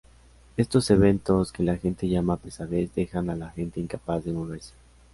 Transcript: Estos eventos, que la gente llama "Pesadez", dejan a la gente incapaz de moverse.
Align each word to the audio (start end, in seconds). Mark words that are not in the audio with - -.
Estos 0.57 0.89
eventos, 0.89 1.51
que 1.51 1.61
la 1.61 1.77
gente 1.77 2.07
llama 2.09 2.37
"Pesadez", 2.37 2.89
dejan 2.95 3.29
a 3.29 3.35
la 3.35 3.51
gente 3.51 3.79
incapaz 3.79 4.23
de 4.23 4.33
moverse. 4.33 4.73